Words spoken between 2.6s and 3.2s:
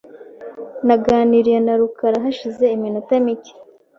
iminota